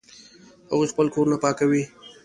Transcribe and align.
هغوی 0.71 0.87
خپلې 0.91 1.09
کورونه 1.13 1.37
پاکوي 1.43 1.83